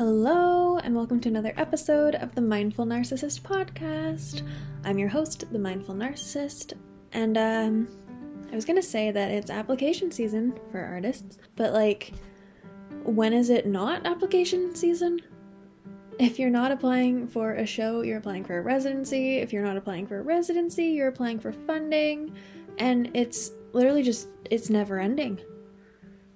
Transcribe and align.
Hello, 0.00 0.78
and 0.78 0.96
welcome 0.96 1.20
to 1.20 1.28
another 1.28 1.52
episode 1.58 2.14
of 2.14 2.34
the 2.34 2.40
Mindful 2.40 2.86
Narcissist 2.86 3.42
podcast. 3.42 4.40
I'm 4.82 4.98
your 4.98 5.10
host, 5.10 5.44
the 5.52 5.58
Mindful 5.58 5.94
Narcissist, 5.94 6.72
and 7.12 7.36
um, 7.36 7.86
I 8.50 8.54
was 8.54 8.64
gonna 8.64 8.80
say 8.80 9.10
that 9.10 9.30
it's 9.30 9.50
application 9.50 10.10
season 10.10 10.58
for 10.72 10.80
artists, 10.80 11.36
but 11.54 11.74
like, 11.74 12.14
when 13.04 13.34
is 13.34 13.50
it 13.50 13.66
not 13.66 14.06
application 14.06 14.74
season? 14.74 15.20
If 16.18 16.38
you're 16.38 16.48
not 16.48 16.72
applying 16.72 17.28
for 17.28 17.52
a 17.56 17.66
show, 17.66 18.00
you're 18.00 18.16
applying 18.16 18.46
for 18.46 18.56
a 18.56 18.62
residency. 18.62 19.36
If 19.36 19.52
you're 19.52 19.62
not 19.62 19.76
applying 19.76 20.06
for 20.06 20.20
a 20.20 20.22
residency, 20.22 20.86
you're 20.86 21.08
applying 21.08 21.38
for 21.38 21.52
funding, 21.52 22.34
and 22.78 23.10
it's 23.12 23.50
literally 23.74 24.02
just, 24.02 24.28
it's 24.50 24.70
never 24.70 24.98
ending. 24.98 25.38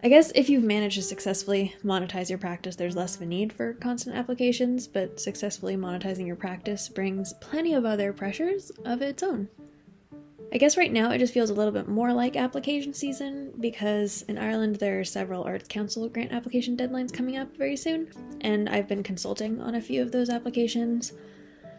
I 0.05 0.09
guess 0.09 0.31
if 0.35 0.51
you've 0.51 0.65
managed 0.65 0.97
to 0.97 1.03
successfully 1.03 1.75
monetize 1.83 2.29
your 2.29 2.39
practice, 2.39 2.77
there's 2.77 2.95
less 2.95 3.17
of 3.17 3.23
a 3.23 3.27
need 3.27 3.55
for 3.55 3.73
constant 3.73 4.15
applications, 4.15 4.87
but 4.87 5.19
successfully 5.19 5.79
monetizing 5.79 6.27
your 6.27 6.37
practice 6.37 6.91
brings 6.91 7.33
plenty 7.41 7.73
of 7.73 7.87
other 7.87 8.13
pressures 8.13 8.71
of 8.85 9.01
its 9.01 9.23
own. 9.23 9.49
I 10.53 10.59
guess 10.59 10.77
right 10.77 10.93
now 10.93 11.11
it 11.13 11.21
just 11.21 11.33
feels 11.33 11.49
a 11.49 11.55
little 11.55 11.73
bit 11.73 11.89
more 11.89 12.13
like 12.13 12.37
application 12.37 12.93
season 12.93 13.55
because 13.59 14.21
in 14.29 14.37
Ireland 14.37 14.77
there 14.77 15.01
are 15.01 15.05
several 15.05 15.43
Arts 15.43 15.69
Council 15.69 16.07
grant 16.11 16.33
application 16.33 16.77
deadlines 16.77 17.11
coming 17.11 17.39
up 17.39 17.57
very 17.57 17.75
soon, 17.75 18.09
and 18.43 18.69
I've 18.69 18.87
been 18.87 19.03
consulting 19.03 19.59
on 19.63 19.75
a 19.75 19.81
few 19.81 20.03
of 20.03 20.13
those 20.13 20.29
applications. 20.29 21.15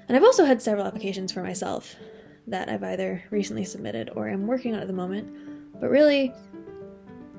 And 0.08 0.18
I've 0.18 0.24
also 0.24 0.46
had 0.46 0.64
several 0.64 0.88
applications 0.88 1.32
for 1.32 1.44
myself 1.44 1.96
that 2.48 2.70
I've 2.70 2.84
either 2.84 3.24
recently 3.30 3.66
submitted 3.66 4.10
or 4.16 4.28
am 4.28 4.48
working 4.48 4.74
on 4.74 4.82
at 4.82 4.88
the 4.88 4.94
moment. 4.94 5.32
But 5.80 5.92
really, 5.92 6.34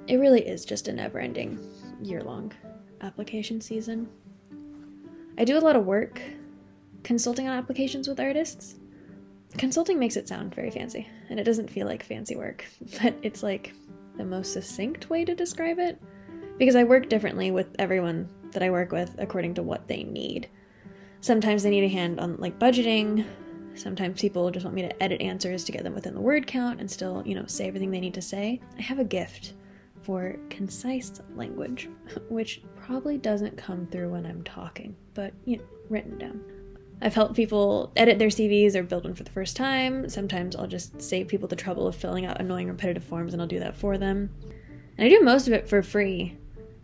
it 0.09 0.19
really 0.19 0.46
is 0.46 0.65
just 0.65 0.88
a 0.88 0.92
never 0.92 1.19
ending 1.19 1.59
year 2.01 2.23
long 2.23 2.52
application 3.01 3.60
season. 3.60 4.08
I 5.39 5.44
do 5.44 5.58
a 5.58 5.61
lot 5.61 5.77
of 5.77 5.84
work 5.84 6.20
consulting 7.03 7.47
on 7.48 7.56
applications 7.56 8.08
with 8.08 8.20
artists. 8.20 8.77
Consulting 9.58 9.98
makes 9.98 10.17
it 10.17 10.28
sound 10.28 10.55
very 10.55 10.70
fancy, 10.70 11.08
and 11.30 11.39
it 11.41 11.45
doesn't 11.45 11.70
feel 11.70 11.86
like 11.86 12.03
fancy 12.03 12.36
work, 12.36 12.64
but 13.03 13.14
it's 13.22 13.42
like 13.42 13.72
the 14.17 14.25
most 14.25 14.53
succinct 14.53 15.11
way 15.11 15.25
to 15.25 15.34
describe 15.34 15.78
it 15.78 16.00
because 16.58 16.77
I 16.77 16.84
work 16.84 17.08
differently 17.08 17.50
with 17.50 17.69
everyone 17.78 18.28
that 18.52 18.62
I 18.62 18.70
work 18.70 18.92
with 18.92 19.14
according 19.19 19.55
to 19.55 19.62
what 19.62 19.89
they 19.89 20.05
need. 20.05 20.48
Sometimes 21.20 21.62
they 21.62 21.70
need 21.70 21.84
a 21.84 21.89
hand 21.89 22.20
on 22.20 22.36
like 22.36 22.58
budgeting. 22.58 23.27
Sometimes 23.75 24.20
people 24.20 24.50
just 24.50 24.64
want 24.64 24.75
me 24.75 24.83
to 24.83 25.02
edit 25.02 25.20
answers 25.20 25.64
to 25.64 25.73
get 25.73 25.83
them 25.83 25.95
within 25.95 26.14
the 26.14 26.20
word 26.20 26.47
count 26.47 26.80
and 26.80 26.91
still, 26.91 27.23
you 27.27 27.34
know, 27.34 27.45
say 27.47 27.67
everything 27.67 27.91
they 27.91 28.00
need 28.00 28.14
to 28.14 28.23
say. 28.23 28.61
I 28.78 28.83
have 28.83 28.98
a 28.98 29.05
gift 29.05 29.52
for 30.02 30.36
concise 30.50 31.20
language, 31.34 31.89
which 32.28 32.62
probably 32.77 33.19
doesn't 33.19 33.56
come 33.56 33.86
through 33.86 34.11
when 34.11 34.27
I'm 34.27 34.42
talking, 34.44 34.97
but 35.14 35.33
you 35.44 35.58
know, 35.58 35.64
written 35.89 36.19
down. 36.19 36.41
I've 37.02 37.14
helped 37.14 37.34
people 37.34 37.92
edit 37.97 38.19
their 38.19 38.28
CVs 38.28 38.74
or 38.74 38.83
build 38.83 39.05
one 39.05 39.14
for 39.14 39.24
the 39.24 39.30
first 39.30 39.56
time. 39.56 40.08
Sometimes 40.08 40.56
I'll 40.56 40.67
just 40.67 41.00
save 41.00 41.28
people 41.28 41.47
the 41.47 41.56
trouble 41.56 41.86
of 41.86 41.94
filling 41.94 42.24
out 42.24 42.41
annoying 42.41 42.69
repetitive 42.69 43.05
forms 43.05 43.33
and 43.33 43.42
I'll 43.42 43.48
do 43.48 43.58
that 43.58 43.77
for 43.77 43.98
them. 43.98 44.30
And 44.97 45.06
I 45.06 45.11
do 45.11 45.20
most 45.20 45.47
of 45.47 45.52
it 45.52 45.69
for 45.69 45.83
free 45.83 46.39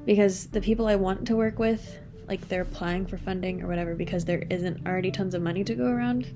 because 0.04 0.48
the 0.48 0.60
people 0.60 0.86
I 0.86 0.96
want 0.96 1.26
to 1.28 1.36
work 1.36 1.58
with, 1.58 1.98
like 2.28 2.46
they're 2.48 2.62
applying 2.62 3.06
for 3.06 3.16
funding 3.16 3.62
or 3.62 3.68
whatever 3.68 3.94
because 3.94 4.24
there 4.24 4.44
isn't 4.50 4.86
already 4.86 5.10
tons 5.10 5.34
of 5.34 5.40
money 5.40 5.64
to 5.64 5.74
go 5.74 5.86
around, 5.86 6.26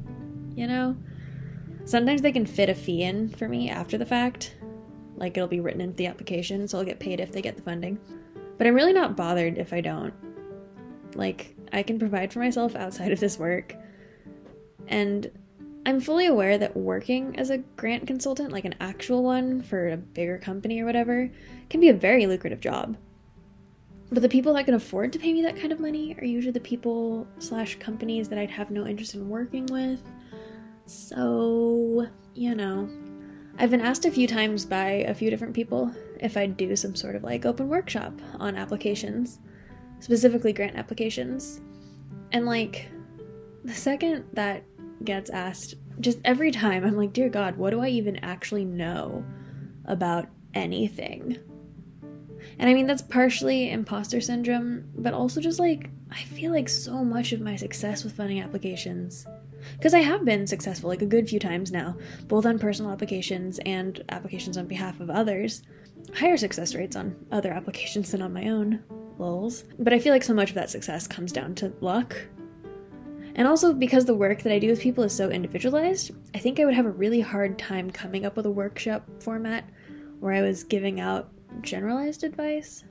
you 0.54 0.66
know? 0.66 0.96
Sometimes 1.84 2.22
they 2.22 2.32
can 2.32 2.46
fit 2.46 2.70
a 2.70 2.74
fee 2.74 3.02
in 3.02 3.28
for 3.28 3.46
me 3.48 3.68
after 3.68 3.98
the 3.98 4.06
fact, 4.06 4.56
like 5.16 5.36
it'll 5.36 5.48
be 5.48 5.60
written 5.60 5.80
into 5.80 5.96
the 5.96 6.06
application, 6.06 6.68
so 6.68 6.78
I'll 6.78 6.84
get 6.84 7.00
paid 7.00 7.20
if 7.20 7.32
they 7.32 7.42
get 7.42 7.56
the 7.56 7.62
funding. 7.62 7.98
But 8.58 8.66
I'm 8.66 8.74
really 8.74 8.92
not 8.92 9.16
bothered 9.16 9.58
if 9.58 9.72
I 9.72 9.80
don't. 9.80 10.14
Like, 11.14 11.54
I 11.72 11.82
can 11.82 11.98
provide 11.98 12.32
for 12.32 12.38
myself 12.38 12.76
outside 12.76 13.12
of 13.12 13.20
this 13.20 13.38
work. 13.38 13.74
And 14.88 15.30
I'm 15.84 16.00
fully 16.00 16.26
aware 16.26 16.58
that 16.58 16.76
working 16.76 17.38
as 17.38 17.50
a 17.50 17.58
grant 17.58 18.06
consultant, 18.06 18.52
like 18.52 18.64
an 18.64 18.74
actual 18.80 19.22
one 19.22 19.62
for 19.62 19.88
a 19.88 19.96
bigger 19.96 20.38
company 20.38 20.80
or 20.80 20.84
whatever, 20.84 21.30
can 21.70 21.80
be 21.80 21.88
a 21.88 21.94
very 21.94 22.26
lucrative 22.26 22.60
job. 22.60 22.96
But 24.10 24.22
the 24.22 24.28
people 24.28 24.54
that 24.54 24.64
can 24.64 24.74
afford 24.74 25.12
to 25.12 25.18
pay 25.18 25.32
me 25.32 25.42
that 25.42 25.56
kind 25.56 25.72
of 25.72 25.80
money 25.80 26.16
are 26.20 26.24
usually 26.24 26.52
the 26.52 26.60
people 26.60 27.26
slash 27.38 27.76
companies 27.76 28.28
that 28.28 28.38
I'd 28.38 28.50
have 28.50 28.70
no 28.70 28.86
interest 28.86 29.14
in 29.14 29.28
working 29.28 29.66
with. 29.66 30.00
So, 30.86 32.06
you 32.34 32.54
know, 32.54 32.88
I've 33.58 33.70
been 33.70 33.80
asked 33.80 34.04
a 34.04 34.10
few 34.10 34.26
times 34.26 34.66
by 34.66 34.88
a 34.88 35.14
few 35.14 35.30
different 35.30 35.54
people 35.54 35.90
if 36.20 36.36
I'd 36.36 36.58
do 36.58 36.76
some 36.76 36.94
sort 36.94 37.16
of 37.16 37.22
like 37.22 37.46
open 37.46 37.68
workshop 37.68 38.12
on 38.38 38.54
applications, 38.54 39.38
specifically 40.00 40.52
grant 40.52 40.76
applications. 40.76 41.62
And 42.32 42.44
like, 42.44 42.88
the 43.64 43.72
second 43.72 44.26
that 44.34 44.62
gets 45.04 45.30
asked, 45.30 45.74
just 46.00 46.18
every 46.22 46.50
time, 46.50 46.84
I'm 46.84 46.96
like, 46.96 47.14
dear 47.14 47.30
God, 47.30 47.56
what 47.56 47.70
do 47.70 47.80
I 47.80 47.88
even 47.88 48.16
actually 48.16 48.66
know 48.66 49.24
about 49.86 50.26
anything? 50.52 51.38
And 52.58 52.68
I 52.68 52.74
mean, 52.74 52.86
that's 52.86 53.02
partially 53.02 53.70
imposter 53.70 54.20
syndrome, 54.20 54.84
but 54.98 55.14
also 55.14 55.40
just 55.40 55.58
like, 55.58 55.88
I 56.10 56.22
feel 56.22 56.52
like 56.52 56.68
so 56.68 57.02
much 57.02 57.32
of 57.32 57.40
my 57.40 57.56
success 57.56 58.04
with 58.04 58.16
funding 58.16 58.40
applications 58.40 59.26
because 59.76 59.94
I 59.94 60.00
have 60.00 60.24
been 60.24 60.46
successful 60.46 60.88
like 60.88 61.02
a 61.02 61.06
good 61.06 61.28
few 61.28 61.38
times 61.38 61.72
now, 61.72 61.96
both 62.28 62.46
on 62.46 62.58
personal 62.58 62.92
applications 62.92 63.58
and 63.60 64.02
applications 64.08 64.56
on 64.56 64.66
behalf 64.66 65.00
of 65.00 65.10
others. 65.10 65.62
Higher 66.14 66.36
success 66.36 66.74
rates 66.74 66.96
on 66.96 67.16
other 67.32 67.52
applications 67.52 68.10
than 68.10 68.22
on 68.22 68.32
my 68.32 68.48
own. 68.48 68.82
Lols. 69.18 69.64
But 69.78 69.92
I 69.92 69.98
feel 69.98 70.12
like 70.12 70.22
so 70.22 70.34
much 70.34 70.50
of 70.50 70.54
that 70.56 70.70
success 70.70 71.06
comes 71.06 71.32
down 71.32 71.54
to 71.56 71.72
luck. 71.80 72.16
And 73.34 73.46
also 73.46 73.72
because 73.72 74.04
the 74.04 74.14
work 74.14 74.42
that 74.42 74.52
I 74.52 74.58
do 74.58 74.68
with 74.68 74.80
people 74.80 75.04
is 75.04 75.14
so 75.14 75.30
individualized, 75.30 76.12
I 76.34 76.38
think 76.38 76.58
I 76.58 76.64
would 76.64 76.74
have 76.74 76.86
a 76.86 76.90
really 76.90 77.20
hard 77.20 77.58
time 77.58 77.90
coming 77.90 78.24
up 78.24 78.36
with 78.36 78.46
a 78.46 78.50
workshop 78.50 79.06
format 79.20 79.68
where 80.20 80.32
I 80.32 80.42
was 80.42 80.64
giving 80.64 81.00
out 81.00 81.30
generalized 81.62 82.24
advice 82.24 82.84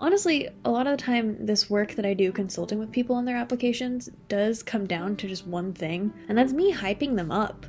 honestly, 0.00 0.48
a 0.64 0.70
lot 0.70 0.86
of 0.86 0.96
the 0.96 1.04
time, 1.04 1.36
this 1.46 1.70
work 1.70 1.94
that 1.94 2.06
I 2.06 2.14
do 2.14 2.32
consulting 2.32 2.78
with 2.78 2.90
people 2.90 3.14
on 3.14 3.24
their 3.24 3.36
applications 3.36 4.10
does 4.28 4.62
come 4.62 4.86
down 4.86 5.16
to 5.16 5.28
just 5.28 5.46
one 5.46 5.72
thing, 5.72 6.12
and 6.28 6.36
that's 6.36 6.52
me 6.52 6.72
hyping 6.72 7.16
them 7.16 7.30
up. 7.30 7.66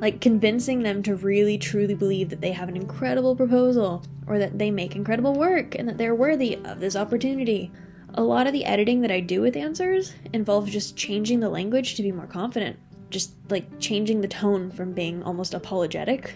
Like 0.00 0.20
convincing 0.20 0.82
them 0.82 1.02
to 1.02 1.16
really 1.16 1.58
truly 1.58 1.94
believe 1.94 2.30
that 2.30 2.40
they 2.40 2.52
have 2.52 2.68
an 2.68 2.76
incredible 2.76 3.34
proposal, 3.34 4.04
or 4.26 4.38
that 4.38 4.58
they 4.58 4.70
make 4.70 4.94
incredible 4.94 5.34
work, 5.34 5.74
and 5.74 5.88
that 5.88 5.98
they're 5.98 6.14
worthy 6.14 6.56
of 6.64 6.80
this 6.80 6.96
opportunity. 6.96 7.72
A 8.14 8.22
lot 8.22 8.46
of 8.46 8.52
the 8.52 8.64
editing 8.64 9.00
that 9.02 9.10
I 9.10 9.20
do 9.20 9.40
with 9.40 9.56
answers 9.56 10.14
involves 10.32 10.72
just 10.72 10.96
changing 10.96 11.40
the 11.40 11.48
language 11.48 11.96
to 11.96 12.02
be 12.02 12.12
more 12.12 12.26
confident. 12.26 12.78
Just 13.10 13.34
like 13.50 13.78
changing 13.80 14.20
the 14.20 14.28
tone 14.28 14.70
from 14.70 14.92
being 14.92 15.22
almost 15.22 15.54
apologetic 15.54 16.34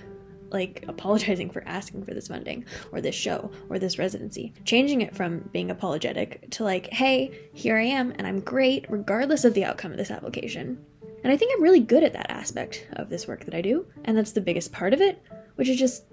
like 0.52 0.84
apologizing 0.88 1.50
for 1.50 1.62
asking 1.66 2.04
for 2.04 2.14
this 2.14 2.28
funding 2.28 2.64
or 2.92 3.00
this 3.00 3.14
show 3.14 3.50
or 3.68 3.78
this 3.78 3.98
residency. 3.98 4.52
Changing 4.64 5.00
it 5.00 5.16
from 5.16 5.48
being 5.52 5.70
apologetic 5.70 6.50
to 6.50 6.64
like, 6.64 6.88
hey, 6.92 7.30
here 7.52 7.76
I 7.76 7.84
am 7.84 8.12
and 8.12 8.26
I'm 8.26 8.40
great 8.40 8.86
regardless 8.88 9.44
of 9.44 9.54
the 9.54 9.64
outcome 9.64 9.92
of 9.92 9.98
this 9.98 10.10
application. 10.10 10.84
And 11.22 11.32
I 11.32 11.36
think 11.36 11.52
I'm 11.54 11.62
really 11.62 11.80
good 11.80 12.02
at 12.02 12.12
that 12.14 12.30
aspect 12.30 12.86
of 12.94 13.08
this 13.08 13.28
work 13.28 13.44
that 13.44 13.54
I 13.54 13.60
do, 13.60 13.86
and 14.04 14.16
that's 14.16 14.32
the 14.32 14.40
biggest 14.40 14.72
part 14.72 14.92
of 14.92 15.00
it, 15.00 15.22
which 15.54 15.68
is 15.68 15.78
just 15.78 16.04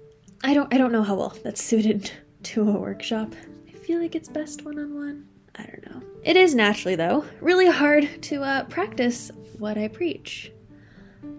I 0.44 0.54
don't 0.54 0.72
I 0.72 0.78
don't 0.78 0.92
know 0.92 1.02
how 1.02 1.16
well 1.16 1.34
that's 1.42 1.62
suited 1.70 2.10
to 2.44 2.62
a 2.62 2.78
workshop. 2.78 3.34
I 3.68 3.72
feel 3.72 4.00
like 4.00 4.14
it's 4.14 4.28
best 4.28 4.64
one-on-one. 4.64 5.26
I 5.56 5.64
don't 5.64 5.90
know. 5.90 6.02
It 6.22 6.36
is 6.36 6.54
naturally 6.54 6.94
though 6.94 7.24
really 7.40 7.68
hard 7.68 8.22
to 8.22 8.42
uh, 8.42 8.64
practice 8.64 9.30
what 9.58 9.76
I 9.76 9.88
preach. 9.88 10.52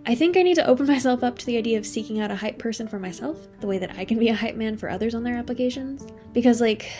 I 0.05 0.15
think 0.15 0.35
I 0.35 0.41
need 0.41 0.55
to 0.55 0.67
open 0.67 0.87
myself 0.95 1.23
up 1.23 1.37
to 1.39 1.45
the 1.45 1.57
idea 1.57 1.77
of 1.77 1.85
seeking 1.85 2.19
out 2.19 2.31
a 2.31 2.35
hype 2.35 2.57
person 2.57 2.87
for 2.87 2.99
myself, 2.99 3.37
the 3.59 3.67
way 3.67 3.77
that 3.77 3.95
I 3.97 4.05
can 4.05 4.19
be 4.19 4.29
a 4.29 4.35
hype 4.35 4.55
man 4.55 4.77
for 4.77 4.89
others 4.89 5.15
on 5.15 5.23
their 5.23 5.37
applications. 5.37 6.05
Because, 6.33 6.59
like, 6.59 6.91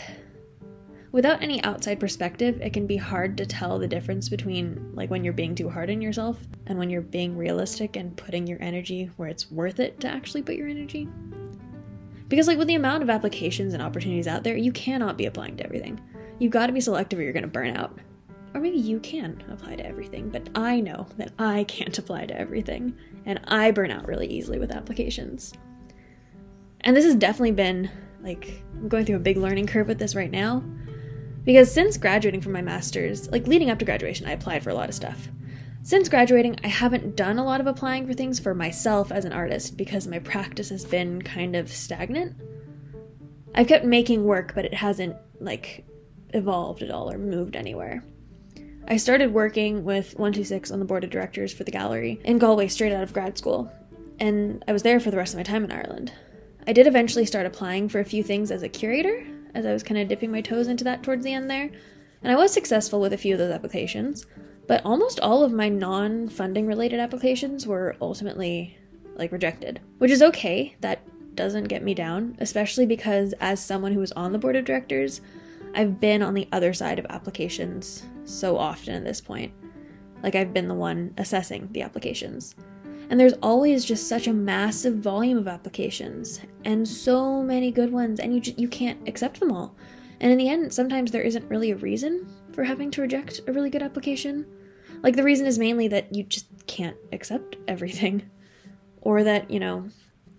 without 1.12 1.42
any 1.42 1.63
outside 1.63 2.00
perspective, 2.00 2.62
it 2.62 2.74
can 2.74 2.88
be 2.88 2.98
hard 2.98 3.38
to 3.38 3.45
tell 3.45 3.80
the 3.80 3.88
difference 3.88 4.30
between, 4.30 4.92
like, 4.94 5.10
when 5.10 5.24
you're 5.24 5.33
being 5.33 5.56
too 5.56 5.69
hard 5.69 5.89
on 5.89 6.01
yourself 6.01 6.38
and 6.68 6.78
when 6.78 6.89
you're 6.89 7.01
being 7.01 7.38
realistic 7.38 7.95
and 7.95 8.16
putting 8.18 8.45
your 8.45 8.62
energy 8.62 9.10
where 9.18 9.30
it's 9.30 9.51
worth 9.51 9.80
it 9.80 10.00
to 10.01 10.07
actually 10.07 10.44
put 10.44 10.56
your 10.56 10.68
energy. 10.68 11.07
Because, 12.27 12.48
like, 12.48 12.57
with 12.57 12.68
the 12.68 12.75
amount 12.75 13.04
of 13.04 13.10
applications 13.10 13.74
and 13.74 13.84
opportunities 13.84 14.27
out 14.27 14.44
there, 14.44 14.56
you 14.56 14.72
cannot 14.72 15.18
be 15.18 15.25
applying 15.25 15.57
to 15.57 15.66
everything. 15.66 16.00
You've 16.39 16.54
got 16.54 16.68
to 16.68 16.74
be 16.74 16.80
selective 16.81 17.19
or 17.19 17.24
you're 17.24 17.34
going 17.34 17.44
to 17.44 17.50
burn 17.50 17.75
out. 17.75 18.00
Or 18.53 18.59
maybe 18.59 18.77
you 18.77 19.00
can 19.00 19.44
apply 19.50 19.75
to 19.75 19.86
everything, 19.86 20.30
but 20.30 20.50
I 20.56 20.81
know 20.81 21.07
that 21.18 21.31
I 21.39 21.63
can't 21.68 21.98
apply 21.98 22.25
to 22.25 22.38
everything, 22.38 22.95
and 23.25 23.39
I 23.45 23.71
burn 23.71 23.92
out 23.92 24.07
really 24.07 24.27
easily 24.27 24.59
with 24.59 24.71
applications. 24.71 25.53
And 26.81 26.95
this 26.95 27.06
has 27.06 27.15
definitely 27.15 27.51
been 27.51 27.89
like, 28.24 28.63
I'm 28.75 28.88
going 28.88 29.06
through 29.06 29.15
a 29.18 29.19
big 29.19 29.38
learning 29.38 29.68
curve 29.68 29.88
with 29.88 30.00
this 30.00 30.15
right 30.15 30.31
now. 30.31 30.63
Because 31.44 31.71
since 31.71 31.98
graduating 31.98 32.42
from 32.42 32.51
my 32.51 32.62
master's, 32.62 33.30
like 33.31 33.48
leading 33.48 33.69
up 33.69 33.80
to 33.80 33.86
graduation, 33.86 34.27
I 34.27 34.33
applied 34.33 34.63
for 34.63 34.69
a 34.69 34.75
lot 34.75 34.89
of 34.89 34.95
stuff. 34.95 35.27
Since 35.83 36.09
graduating, 36.09 36.57
I 36.63 36.68
haven't 36.68 37.15
done 37.15 37.39
a 37.39 37.44
lot 37.44 37.59
of 37.59 37.65
applying 37.65 38.06
for 38.06 38.13
things 38.13 38.39
for 38.39 38.53
myself 38.53 39.12
as 39.12 39.25
an 39.25 39.33
artist 39.33 39.77
because 39.77 40.06
my 40.06 40.19
practice 40.19 40.69
has 40.69 40.86
been 40.86 41.24
kind 41.24 41.56
of 41.56 41.71
stagnant. 41.71 42.36
I've 43.56 43.68
kept 43.68 43.86
making 43.86 44.24
work, 44.24 44.53
but 44.53 44.65
it 44.65 44.75
hasn't, 44.75 45.15
like, 45.39 45.83
evolved 46.36 46.83
at 46.83 46.92
all 46.92 47.12
or 47.12 47.18
moved 47.18 47.56
anywhere. 47.56 48.03
I 48.91 48.97
started 48.97 49.33
working 49.33 49.85
with 49.85 50.15
126 50.15 50.69
on 50.69 50.79
the 50.79 50.85
board 50.85 51.05
of 51.05 51.11
directors 51.11 51.53
for 51.53 51.63
the 51.63 51.71
gallery 51.71 52.19
in 52.25 52.39
Galway 52.39 52.67
straight 52.67 52.91
out 52.91 53.03
of 53.03 53.13
grad 53.13 53.38
school, 53.38 53.71
and 54.19 54.65
I 54.67 54.73
was 54.73 54.83
there 54.83 54.99
for 54.99 55.09
the 55.11 55.15
rest 55.15 55.33
of 55.33 55.38
my 55.38 55.43
time 55.43 55.63
in 55.63 55.71
Ireland. 55.71 56.11
I 56.67 56.73
did 56.73 56.88
eventually 56.88 57.25
start 57.25 57.45
applying 57.45 57.88
for 57.88 58.01
a 58.01 58.05
few 58.05 58.21
things 58.21 58.51
as 58.51 58.63
a 58.63 58.67
curator, 58.67 59.25
as 59.55 59.65
I 59.65 59.71
was 59.71 59.81
kind 59.81 59.97
of 59.97 60.09
dipping 60.09 60.29
my 60.29 60.41
toes 60.41 60.67
into 60.67 60.83
that 60.83 61.03
towards 61.03 61.23
the 61.23 61.31
end 61.31 61.49
there, 61.49 61.69
and 62.21 62.33
I 62.33 62.35
was 62.35 62.51
successful 62.51 62.99
with 62.99 63.13
a 63.13 63.17
few 63.17 63.33
of 63.33 63.39
those 63.39 63.53
applications, 63.53 64.25
but 64.67 64.83
almost 64.83 65.21
all 65.21 65.41
of 65.41 65.53
my 65.53 65.69
non 65.69 66.27
funding 66.27 66.67
related 66.67 66.99
applications 66.99 67.65
were 67.65 67.95
ultimately 68.01 68.77
like 69.15 69.31
rejected, 69.31 69.79
which 69.99 70.11
is 70.11 70.21
okay. 70.21 70.75
That 70.81 70.99
doesn't 71.33 71.69
get 71.69 71.81
me 71.81 71.93
down, 71.93 72.35
especially 72.39 72.88
because 72.88 73.33
as 73.39 73.63
someone 73.63 73.93
who 73.93 74.01
was 74.01 74.11
on 74.11 74.33
the 74.33 74.38
board 74.38 74.57
of 74.57 74.65
directors, 74.65 75.21
I've 75.73 76.01
been 76.01 76.21
on 76.21 76.33
the 76.33 76.49
other 76.51 76.73
side 76.73 76.99
of 76.99 77.05
applications 77.05 78.03
so 78.25 78.57
often 78.57 78.94
at 78.95 79.03
this 79.03 79.21
point. 79.21 79.53
Like 80.23 80.35
I've 80.35 80.53
been 80.53 80.68
the 80.68 80.73
one 80.73 81.13
assessing 81.18 81.68
the 81.71 81.81
applications. 81.81 82.56
And 83.09 83.19
there's 83.19 83.33
always 83.44 83.83
just 83.83 84.07
such 84.07 84.27
a 84.27 84.33
massive 84.33 84.95
volume 84.95 85.38
of 85.38 85.47
applications 85.47 86.39
and 86.63 86.88
so 86.88 87.44
many 87.44 87.69
good 87.69 87.91
ones 87.91 88.19
and 88.19 88.33
you 88.33 88.39
just, 88.39 88.57
you 88.57 88.69
can't 88.69 89.06
accept 89.07 89.39
them 89.39 89.51
all. 89.51 89.75
And 90.21 90.31
in 90.31 90.38
the 90.38 90.47
end, 90.47 90.71
sometimes 90.71 91.12
there 91.12 91.21
isn't 91.21 91.50
really 91.50 91.71
a 91.71 91.75
reason 91.77 92.27
for 92.53 92.63
having 92.63 92.91
to 92.91 93.01
reject 93.01 93.41
a 93.47 93.51
really 93.51 93.69
good 93.69 93.83
application. 93.83 94.45
Like 95.01 95.15
the 95.15 95.24
reason 95.24 95.45
is 95.45 95.59
mainly 95.59 95.88
that 95.89 96.15
you 96.15 96.24
just 96.24 96.47
can't 96.67 96.95
accept 97.12 97.57
everything 97.67 98.29
or 99.01 99.24
that, 99.24 99.50
you 99.50 99.59
know, 99.59 99.89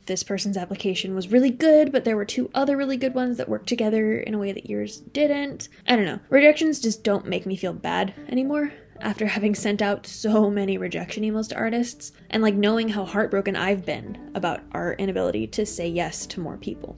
this 0.07 0.23
person's 0.23 0.57
application 0.57 1.15
was 1.15 1.31
really 1.31 1.51
good, 1.51 1.93
but 1.93 2.05
there 2.05 2.17
were 2.17 2.25
two 2.25 2.51
other 2.55 2.77
really 2.77 2.97
good 2.97 3.15
ones 3.15 3.37
that 3.37 3.49
worked 3.49 3.69
together 3.69 4.19
in 4.19 4.35
a 4.35 4.39
way 4.39 4.53
that 4.53 4.69
yours 4.69 4.99
didn't. 4.99 5.69
I 5.87 5.97
don't 5.97 6.05
know. 6.05 6.21
Rejections 6.29 6.81
just 6.81 7.05
don't 7.05 7.27
make 7.27 7.47
me 7.47 7.57
feel 7.57 7.73
bad 7.73 8.15
anymore 8.29 8.73
after 9.01 9.27
having 9.27 9.55
sent 9.55 9.83
out 9.83 10.07
so 10.07 10.51
many 10.51 10.79
rejection 10.79 11.25
emails 11.25 11.49
to 11.49 11.57
artists 11.57 12.13
and 12.31 12.43
like 12.43 12.55
knowing 12.55 12.89
how 12.89 13.05
heartbroken 13.05 13.57
I've 13.57 13.85
been 13.85 14.31
about 14.35 14.61
our 14.73 14.95
inability 14.95 15.47
to 15.49 15.67
say 15.67 15.89
yes 15.89 16.27
to 16.27 16.41
more 16.41 16.57
people. 16.57 16.97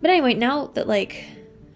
But 0.00 0.10
anyway, 0.10 0.34
now 0.34 0.66
that 0.68 0.88
like 0.88 1.24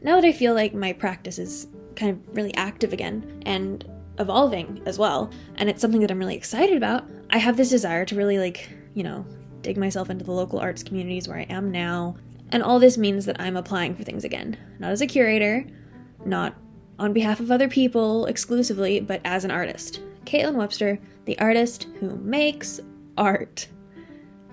now 0.03 0.21
that 0.21 0.27
I 0.27 0.33
feel 0.33 0.55
like 0.55 0.75
my 0.75 0.93
practice 0.93 1.39
is 1.39 1.69
kind 1.95 2.13
of 2.13 2.37
really 2.37 2.55
active 2.55 2.93
again 2.93 3.43
and 3.47 3.85
evolving 4.19 4.83
as 4.87 4.99
well, 4.99 5.31
and 5.57 5.69
it's 5.69 5.81
something 5.81 6.01
that 6.01 6.11
I'm 6.11 6.19
really 6.19 6.37
excited 6.37 6.77
about, 6.77 7.09
I 7.31 7.39
have 7.39 7.57
this 7.57 7.71
desire 7.71 8.05
to 8.05 8.17
really 8.17 8.39
like, 8.39 8.69
you 8.95 9.03
know, 9.03 9.25
dig 9.67 9.77
myself 9.77 10.09
into 10.09 10.25
the 10.25 10.33
local 10.33 10.61
arts 10.61 10.85
communities 10.85 11.27
where 11.27 11.39
I 11.39 11.43
am 11.43 11.71
now. 11.71 12.17
And 12.53 12.63
all 12.63 12.79
this 12.79 12.97
means 12.97 13.27
that 13.27 13.41
I'm 13.41 13.57
applying 13.57 13.97
for 13.97 14.05
things 14.05 14.23
again. 14.23 14.57
Not 14.79 14.93
as 14.93 15.01
a 15.01 15.07
curator, 15.07 15.67
not 16.25 16.55
on 16.99 17.13
behalf 17.13 17.41
of 17.41 17.51
other 17.51 17.69
people 17.69 18.27
exclusively, 18.27 19.01
but 19.01 19.21
as 19.25 19.45
an 19.45 19.51
artist. 19.51 20.01
Kaitlynn 20.25 20.55
Webster, 20.55 21.01
the 21.25 21.39
artist 21.41 21.89
who 21.99 22.17
makes 22.19 22.81
art. 23.19 23.67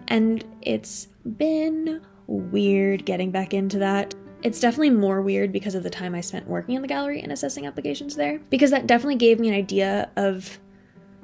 And 0.07 0.43
it's 0.61 1.07
been 1.37 2.01
weird 2.25 3.05
getting 3.05 3.29
back 3.29 3.53
into 3.53 3.77
that. 3.77 4.15
It's 4.41 4.59
definitely 4.59 4.89
more 4.89 5.21
weird 5.21 5.53
because 5.53 5.75
of 5.75 5.83
the 5.83 5.89
time 5.89 6.15
I 6.15 6.21
spent 6.21 6.47
working 6.47 6.75
in 6.75 6.81
the 6.81 6.87
gallery 6.87 7.21
and 7.21 7.31
assessing 7.31 7.67
applications 7.67 8.15
there, 8.15 8.39
because 8.49 8.71
that 8.71 8.87
definitely 8.87 9.15
gave 9.15 9.39
me 9.39 9.49
an 9.49 9.55
idea 9.55 10.09
of 10.17 10.59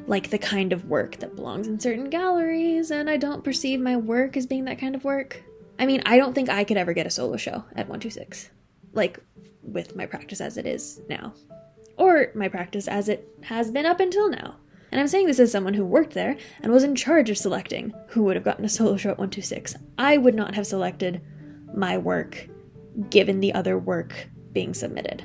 like 0.10 0.32
the 0.32 0.40
kind 0.40 0.74
of 0.74 0.90
work 0.90 1.18
that 1.18 1.36
belongs 1.36 1.68
in 1.68 1.80
certain 1.80 2.10
galleries, 2.10 2.90
and 2.90 3.08
I 3.08 3.16
don't 3.16 3.44
perceive 3.44 3.80
my 3.80 3.96
work 3.96 4.36
as 4.36 4.48
being 4.48 4.66
that 4.66 4.80
kind 4.80 4.96
of 4.96 5.04
work. 5.04 5.44
I 5.78 5.86
mean, 5.86 6.02
I 6.04 6.18
don't 6.18 6.34
think 6.34 6.50
I 6.50 6.64
could 6.64 6.78
ever 6.78 6.94
get 6.94 7.06
a 7.06 7.12
solo 7.12 7.38
show 7.38 7.64
at 7.74 7.88
126, 7.88 8.50
like 8.94 9.20
with 9.62 9.96
my 9.96 10.08
practice 10.08 10.42
as 10.42 10.58
it 10.58 10.66
is 10.66 11.00
now, 11.10 11.36
or 11.96 12.32
my 12.34 12.48
practice 12.48 12.88
as 12.88 13.08
it 13.08 13.30
has 13.44 13.70
been 13.70 13.86
up 13.86 14.00
until 14.00 14.30
now. 14.30 14.56
And 14.92 15.00
I'm 15.00 15.08
saying 15.08 15.28
this 15.28 15.40
as 15.40 15.52
someone 15.52 15.76
who 15.76 15.86
worked 15.86 16.16
there 16.16 16.36
and 16.62 16.72
was 16.72 16.84
in 16.84 16.96
charge 16.96 17.30
of 17.30 17.38
selecting 17.38 17.94
who 18.08 18.24
would 18.24 18.36
have 18.36 18.44
gotten 18.44 18.66
a 18.66 18.70
solo 18.70 18.98
show 18.98 19.12
at 19.12 19.20
126. 19.20 19.76
I 20.00 20.18
would 20.18 20.34
not 20.34 20.56
have 20.56 20.66
selected 20.66 21.22
my 21.76 22.00
work 22.00 22.50
given 23.12 23.42
the 23.42 23.54
other 23.54 23.78
work 23.78 24.28
being 24.54 24.74
submitted. 24.74 25.24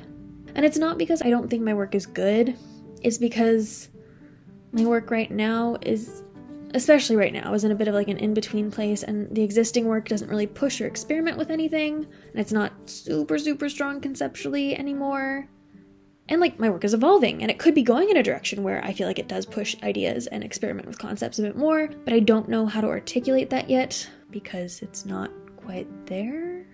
And 0.53 0.63
it's 0.63 0.77
not 0.77 0.99
because 0.99 1.23
I 1.23 1.31
don't 1.31 1.49
think 1.49 1.63
my 1.63 1.73
work 1.73 1.95
is 1.95 2.05
good, 2.05 2.55
it's 3.01 3.17
because 3.17 3.89
my 4.75 4.85
work 4.85 5.09
right 5.09 5.31
now 5.31 5.77
is 5.81 6.23
especially 6.73 7.15
right 7.15 7.31
now 7.31 7.53
is 7.53 7.63
in 7.63 7.71
a 7.71 7.75
bit 7.75 7.87
of 7.87 7.93
like 7.93 8.09
an 8.09 8.17
in-between 8.17 8.69
place 8.69 9.03
and 9.03 9.33
the 9.33 9.41
existing 9.41 9.85
work 9.85 10.09
doesn't 10.09 10.29
really 10.29 10.45
push 10.45 10.81
or 10.81 10.87
experiment 10.87 11.37
with 11.37 11.49
anything 11.49 12.05
and 12.31 12.41
it's 12.41 12.51
not 12.51 12.73
super 12.85 13.39
super 13.39 13.69
strong 13.69 14.01
conceptually 14.01 14.77
anymore. 14.77 15.47
And 16.27 16.41
like 16.41 16.59
my 16.59 16.69
work 16.69 16.83
is 16.83 16.93
evolving 16.93 17.41
and 17.41 17.51
it 17.51 17.59
could 17.59 17.75
be 17.75 17.83
going 17.83 18.09
in 18.09 18.17
a 18.17 18.23
direction 18.23 18.63
where 18.63 18.83
i 18.83 18.91
feel 18.91 19.07
like 19.07 19.19
it 19.19 19.29
does 19.29 19.45
push 19.45 19.75
ideas 19.83 20.27
and 20.27 20.43
experiment 20.43 20.87
with 20.87 20.99
concepts 20.99 21.39
a 21.39 21.43
bit 21.43 21.55
more 21.55 21.87
but 22.03 22.13
i 22.13 22.19
don't 22.19 22.49
know 22.49 22.65
how 22.65 22.81
to 22.81 22.87
articulate 22.87 23.49
that 23.51 23.69
yet 23.69 24.09
because 24.31 24.81
it's 24.81 25.05
not 25.05 25.31
quite 25.55 25.87
there. 26.05 26.65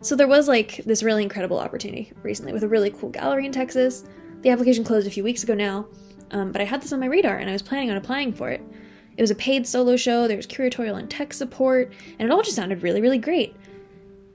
So 0.00 0.16
there 0.16 0.28
was 0.28 0.48
like 0.48 0.78
this 0.84 1.02
really 1.02 1.22
incredible 1.22 1.58
opportunity 1.58 2.12
recently 2.22 2.52
with 2.52 2.62
a 2.62 2.68
really 2.68 2.90
cool 2.90 3.10
gallery 3.10 3.44
in 3.44 3.52
texas. 3.52 4.04
The 4.40 4.50
application 4.50 4.82
closed 4.82 5.06
a 5.06 5.10
few 5.10 5.22
weeks 5.22 5.42
ago 5.42 5.54
now 5.54 5.86
um, 6.32 6.52
but 6.52 6.60
I 6.60 6.64
had 6.64 6.82
this 6.82 6.92
on 6.92 7.00
my 7.00 7.06
radar 7.06 7.36
and 7.36 7.48
I 7.48 7.52
was 7.52 7.62
planning 7.62 7.90
on 7.90 7.96
applying 7.96 8.32
for 8.32 8.50
it. 8.50 8.60
It 9.16 9.22
was 9.22 9.30
a 9.30 9.36
paid 9.36 9.66
solo 9.66 9.96
show, 9.96 10.26
there 10.26 10.36
was 10.36 10.46
curatorial 10.46 10.98
and 10.98 11.10
tech 11.10 11.32
support, 11.32 11.92
and 12.18 12.28
it 12.28 12.32
all 12.32 12.42
just 12.42 12.56
sounded 12.56 12.82
really, 12.82 13.00
really 13.00 13.18
great. 13.18 13.54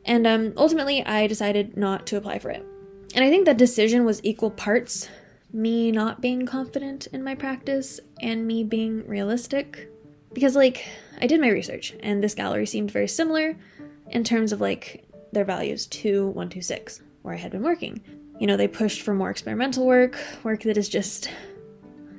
And 0.06 0.26
um, 0.26 0.54
ultimately, 0.56 1.06
I 1.06 1.28
decided 1.28 1.76
not 1.76 2.08
to 2.08 2.18
apply 2.18 2.40
for 2.40 2.50
it. 2.50 2.66
And 3.16 3.26
I 3.26 3.30
think 3.30 3.46
that 3.46 3.58
decision 3.58 4.06
was 4.06 4.24
equal 4.24 4.52
parts 4.52 5.10
me 5.54 5.92
not 5.92 6.22
being 6.22 6.46
confident 6.46 7.08
in 7.08 7.24
my 7.24 7.34
practice 7.34 8.00
and 8.22 8.46
me 8.46 8.64
being 8.64 9.08
realistic. 9.08 9.90
Because, 10.34 10.56
like, 10.56 10.86
I 11.20 11.28
did 11.28 11.42
my 11.42 11.50
research, 11.50 11.94
and 12.02 12.24
this 12.24 12.36
gallery 12.36 12.66
seemed 12.66 12.92
very 12.92 13.08
similar 13.08 13.56
in 14.12 14.24
terms 14.24 14.52
of, 14.52 14.62
like, 14.62 15.06
their 15.32 15.46
values 15.46 15.88
to 15.88 16.28
126, 16.28 17.02
where 17.22 17.34
I 17.34 17.38
had 17.38 17.52
been 17.52 17.64
working. 17.64 18.02
You 18.40 18.46
know, 18.46 18.58
they 18.58 18.68
pushed 18.68 19.02
for 19.02 19.14
more 19.14 19.30
experimental 19.30 19.86
work, 19.86 20.18
work 20.44 20.64
that 20.64 20.78
is 20.78 20.90
just 20.90 21.30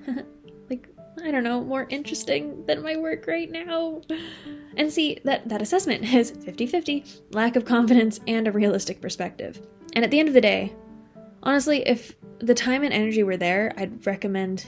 like 0.71 0.89
I 1.23 1.31
don't 1.31 1.43
know, 1.43 1.63
more 1.63 1.87
interesting 1.89 2.65
than 2.67 2.83
my 2.83 2.97
work 2.97 3.27
right 3.27 3.51
now. 3.51 4.03
And 4.77 4.93
see 4.93 5.19
that 5.25 5.49
that 5.49 5.63
assessment 5.63 6.05
is 6.15 6.33
50-50, 6.33 7.23
lack 7.33 7.57
of 7.57 7.65
confidence 7.65 8.21
and 8.27 8.47
a 8.47 8.53
realistic 8.53 9.01
perspective. 9.01 9.61
And 9.95 10.05
at 10.05 10.11
the 10.11 10.21
end 10.21 10.29
of 10.29 10.35
the 10.35 10.41
day, 10.41 10.75
honestly, 11.43 11.87
if 11.87 12.15
the 12.39 12.55
time 12.55 12.85
and 12.85 12.93
energy 12.93 13.23
were 13.23 13.37
there, 13.37 13.73
I'd 13.77 14.07
recommend 14.07 14.65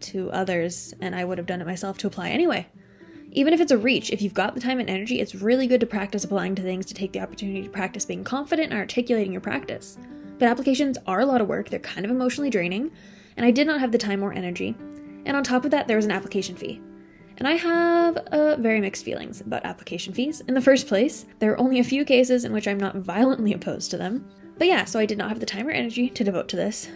to 0.00 0.30
others 0.32 0.94
and 1.00 1.14
I 1.14 1.24
would 1.24 1.38
have 1.38 1.46
done 1.46 1.60
it 1.60 1.66
myself 1.66 1.98
to 1.98 2.06
apply 2.06 2.30
anyway. 2.30 2.66
Even 3.32 3.54
if 3.54 3.60
it's 3.60 3.70
a 3.70 3.78
reach, 3.78 4.10
if 4.10 4.20
you've 4.22 4.34
got 4.34 4.54
the 4.54 4.60
time 4.60 4.80
and 4.80 4.90
energy, 4.90 5.20
it's 5.20 5.36
really 5.36 5.68
good 5.68 5.80
to 5.80 5.86
practice 5.86 6.24
applying 6.24 6.56
to 6.56 6.62
things 6.62 6.84
to 6.86 6.94
take 6.94 7.12
the 7.12 7.20
opportunity 7.20 7.62
to 7.62 7.68
practice 7.68 8.04
being 8.04 8.24
confident 8.24 8.72
and 8.72 8.80
articulating 8.80 9.30
your 9.30 9.40
practice. 9.40 9.98
But 10.38 10.48
applications 10.48 10.98
are 11.06 11.20
a 11.20 11.26
lot 11.26 11.40
of 11.40 11.46
work, 11.46 11.68
they're 11.68 11.78
kind 11.78 12.04
of 12.04 12.10
emotionally 12.10 12.50
draining, 12.50 12.90
and 13.36 13.46
I 13.46 13.50
did 13.50 13.66
not 13.66 13.80
have 13.80 13.92
the 13.92 13.98
time 13.98 14.22
or 14.22 14.32
energy. 14.32 14.76
And 15.26 15.36
on 15.36 15.44
top 15.44 15.64
of 15.64 15.70
that, 15.70 15.86
there 15.86 15.96
was 15.96 16.04
an 16.04 16.10
application 16.10 16.56
fee. 16.56 16.80
And 17.36 17.48
I 17.48 17.52
have 17.52 18.16
uh, 18.16 18.56
very 18.56 18.80
mixed 18.80 19.04
feelings 19.04 19.40
about 19.40 19.64
application 19.64 20.12
fees. 20.12 20.40
In 20.42 20.54
the 20.54 20.60
first 20.60 20.86
place, 20.86 21.24
there 21.38 21.52
are 21.52 21.60
only 21.60 21.80
a 21.80 21.84
few 21.84 22.04
cases 22.04 22.44
in 22.44 22.52
which 22.52 22.68
I'm 22.68 22.78
not 22.78 22.96
violently 22.96 23.54
opposed 23.54 23.90
to 23.92 23.96
them. 23.96 24.28
But 24.58 24.66
yeah, 24.66 24.84
so 24.84 24.98
I 24.98 25.06
did 25.06 25.16
not 25.16 25.30
have 25.30 25.40
the 25.40 25.46
time 25.46 25.66
or 25.66 25.70
energy 25.70 26.10
to 26.10 26.24
devote 26.24 26.48
to 26.50 26.56
this. 26.56 26.90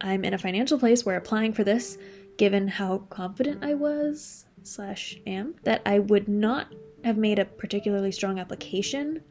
I'm 0.00 0.24
in 0.24 0.32
a 0.32 0.38
financial 0.38 0.78
place 0.78 1.04
where 1.04 1.16
applying 1.16 1.52
for 1.52 1.62
this, 1.62 1.98
given 2.38 2.68
how 2.68 2.98
confident 3.10 3.62
I 3.62 3.74
was, 3.74 4.46
slash 4.62 5.18
am, 5.26 5.54
that 5.64 5.82
I 5.84 5.98
would 5.98 6.26
not 6.26 6.74
have 7.04 7.18
made 7.18 7.38
a 7.38 7.44
particularly 7.44 8.12
strong 8.12 8.38
application. 8.38 9.22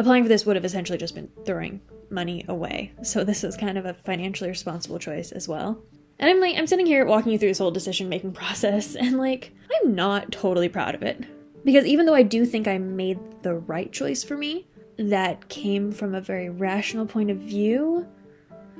Applying 0.00 0.22
for 0.22 0.30
this 0.30 0.46
would 0.46 0.56
have 0.56 0.64
essentially 0.64 0.96
just 0.96 1.14
been 1.14 1.28
throwing 1.44 1.78
money 2.08 2.42
away. 2.48 2.90
So 3.02 3.22
this 3.22 3.44
is 3.44 3.54
kind 3.54 3.76
of 3.76 3.84
a 3.84 3.92
financially 3.92 4.48
responsible 4.48 4.98
choice 4.98 5.30
as 5.30 5.46
well. 5.46 5.78
And 6.18 6.30
I'm 6.30 6.40
like, 6.40 6.56
I'm 6.56 6.66
sitting 6.66 6.86
here 6.86 7.04
walking 7.04 7.32
you 7.32 7.38
through 7.38 7.50
this 7.50 7.58
whole 7.58 7.70
decision 7.70 8.08
making 8.08 8.32
process, 8.42 8.96
and 8.96 9.18
like, 9.18 9.52
I'm 9.70 9.94
not 9.94 10.32
totally 10.32 10.70
proud 10.70 10.94
of 10.94 11.02
it. 11.02 11.22
Because 11.66 11.84
even 11.84 12.06
though 12.06 12.14
I 12.14 12.22
do 12.22 12.46
think 12.46 12.66
I 12.66 12.78
made 12.78 13.18
the 13.42 13.56
right 13.56 13.92
choice 13.92 14.24
for 14.24 14.38
me, 14.38 14.66
that 14.96 15.50
came 15.50 15.92
from 15.92 16.14
a 16.14 16.20
very 16.22 16.48
rational 16.48 17.04
point 17.04 17.30
of 17.30 17.36
view, 17.36 18.08